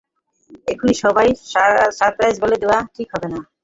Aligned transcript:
এখনি 0.67 0.93
সবাইকে 1.03 1.41
সারপ্রাইজটা 1.97 2.41
বলে 2.43 2.55
দেওয়া 2.61 2.77
ঠিক 2.95 3.07
হবে 3.13 3.27
না। 3.33 3.39